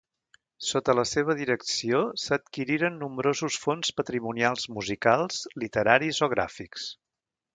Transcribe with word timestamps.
Sota 0.67 0.93
la 0.99 1.03
seva 1.09 1.33
direcció 1.41 1.99
s'adquiriren 2.21 2.97
nombrosos 3.03 3.59
fons 3.67 3.93
patrimonials 4.01 4.67
musicals, 4.79 5.43
literaris 5.65 6.23
o 6.29 6.33
gràfics. 6.35 6.89